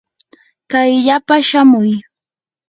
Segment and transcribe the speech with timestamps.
[0.71, 1.91] kayllapa shamuy.